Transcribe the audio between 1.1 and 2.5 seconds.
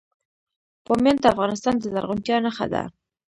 د افغانستان د زرغونتیا